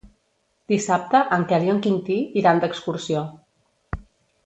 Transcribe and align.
Dissabte 0.73 1.21
en 1.37 1.45
Quel 1.53 1.67
i 1.67 1.71
en 1.75 1.81
Quintí 1.85 2.17
iran 2.43 2.63
d'excursió. 2.65 3.23